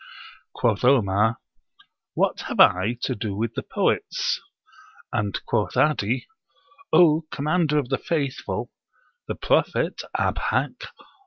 [0.55, 1.37] Quoth Omar,
[2.15, 4.41] "What have I to do with the poets?"
[5.13, 6.25] And quoth 'Adi,
[6.91, 8.71] "O Commander of the Faithful,
[9.27, 10.77] the Prophet (_Abhak!